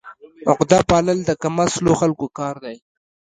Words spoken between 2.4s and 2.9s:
دی.